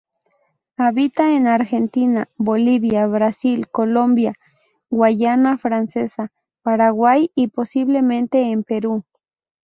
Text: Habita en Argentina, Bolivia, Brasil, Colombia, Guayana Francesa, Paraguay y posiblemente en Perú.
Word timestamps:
Habita 0.77 1.29
en 1.35 1.45
Argentina, 1.45 2.27
Bolivia, 2.37 3.05
Brasil, 3.05 3.67
Colombia, 3.69 4.33
Guayana 4.89 5.59
Francesa, 5.59 6.31
Paraguay 6.63 7.29
y 7.35 7.49
posiblemente 7.49 8.49
en 8.51 8.63
Perú. 8.63 9.03